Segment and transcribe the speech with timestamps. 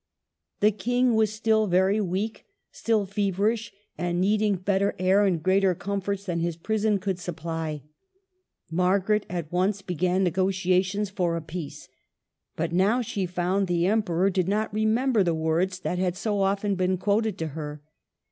[0.61, 6.23] The King was still very weak, still feverish, and needing better air and greater comforts
[6.25, 7.83] than his prison could supply.
[8.71, 11.87] Margaret at once began negotiations for a peace.
[12.55, 16.73] But now she found the Emperor did not remember the words that had so often
[16.73, 17.83] been quoted to her.